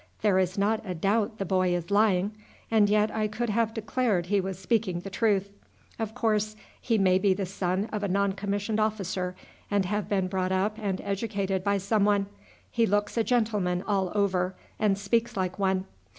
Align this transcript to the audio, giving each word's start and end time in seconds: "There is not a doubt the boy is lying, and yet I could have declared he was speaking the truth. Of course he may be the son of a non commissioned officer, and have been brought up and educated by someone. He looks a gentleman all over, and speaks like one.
"There 0.23 0.39
is 0.39 0.57
not 0.57 0.81
a 0.83 0.95
doubt 0.95 1.37
the 1.37 1.45
boy 1.45 1.75
is 1.75 1.91
lying, 1.91 2.31
and 2.71 2.89
yet 2.89 3.11
I 3.15 3.27
could 3.27 3.51
have 3.51 3.71
declared 3.71 4.25
he 4.25 4.41
was 4.41 4.57
speaking 4.57 5.01
the 5.01 5.11
truth. 5.11 5.51
Of 5.99 6.15
course 6.15 6.55
he 6.81 6.97
may 6.97 7.19
be 7.19 7.35
the 7.35 7.45
son 7.45 7.85
of 7.93 8.01
a 8.01 8.07
non 8.07 8.31
commissioned 8.33 8.79
officer, 8.79 9.35
and 9.69 9.85
have 9.85 10.09
been 10.09 10.27
brought 10.27 10.51
up 10.51 10.75
and 10.79 11.01
educated 11.01 11.63
by 11.63 11.77
someone. 11.77 12.25
He 12.71 12.87
looks 12.87 13.15
a 13.15 13.23
gentleman 13.23 13.83
all 13.83 14.11
over, 14.15 14.55
and 14.79 14.97
speaks 14.97 15.37
like 15.37 15.59
one. 15.59 15.85